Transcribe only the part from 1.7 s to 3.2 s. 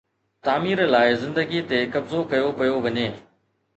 تي قبضو ڪيو پيو وڃي.